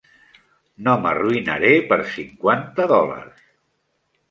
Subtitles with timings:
[0.87, 3.47] No m'arruïnaré per cinquanta dòlars.